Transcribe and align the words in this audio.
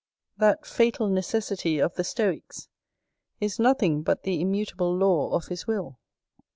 That 0.37 0.65
fatal 0.65 1.09
necessity 1.09 1.77
of 1.77 1.93
the 1.93 2.03
stoicks 2.03 2.69
is 3.39 3.59
nothing 3.59 4.01
but 4.01 4.23
the 4.23 4.41
immutable 4.41 4.97
law 4.97 5.29
of 5.29 5.49
his 5.49 5.67
will. 5.67 5.99